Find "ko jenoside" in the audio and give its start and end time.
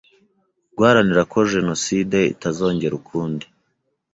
1.31-2.17